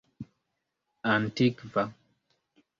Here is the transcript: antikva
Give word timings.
antikva 1.11 1.83